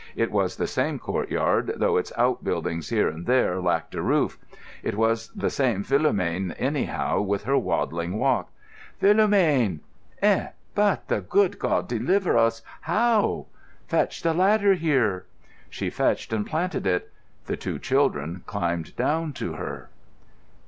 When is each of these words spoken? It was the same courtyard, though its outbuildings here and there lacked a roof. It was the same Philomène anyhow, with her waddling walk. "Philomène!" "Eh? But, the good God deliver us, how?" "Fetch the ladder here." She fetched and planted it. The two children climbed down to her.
It 0.15 0.31
was 0.31 0.55
the 0.55 0.65
same 0.65 0.97
courtyard, 0.97 1.73
though 1.75 1.95
its 1.95 2.11
outbuildings 2.17 2.89
here 2.89 3.07
and 3.07 3.27
there 3.27 3.61
lacked 3.61 3.93
a 3.93 4.01
roof. 4.01 4.39
It 4.81 4.95
was 4.97 5.27
the 5.35 5.51
same 5.51 5.83
Philomène 5.83 6.55
anyhow, 6.57 7.21
with 7.21 7.43
her 7.43 7.55
waddling 7.55 8.17
walk. 8.17 8.49
"Philomène!" 8.99 9.81
"Eh? 10.23 10.47
But, 10.73 11.07
the 11.07 11.21
good 11.21 11.59
God 11.59 11.87
deliver 11.87 12.35
us, 12.35 12.63
how?" 12.89 13.45
"Fetch 13.87 14.23
the 14.23 14.33
ladder 14.33 14.73
here." 14.73 15.27
She 15.69 15.91
fetched 15.91 16.33
and 16.33 16.47
planted 16.47 16.87
it. 16.87 17.11
The 17.45 17.55
two 17.55 17.77
children 17.77 18.41
climbed 18.47 18.95
down 18.95 19.33
to 19.33 19.53
her. 19.53 19.91